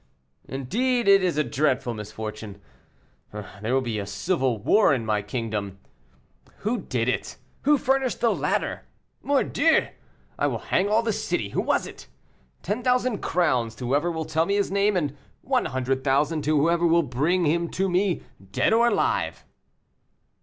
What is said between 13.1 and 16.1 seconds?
crowns to whoever will tell me his name, and one hundred